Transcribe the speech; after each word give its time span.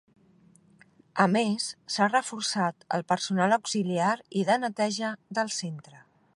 A 1.25 1.27
més, 1.33 1.67
s’ha 1.95 2.07
reforçat 2.13 2.87
el 2.99 3.05
personal 3.13 3.55
auxiliar 3.61 4.11
i 4.41 4.47
de 4.51 4.59
neteja 4.67 5.15
del 5.41 5.57
centre. 5.63 6.05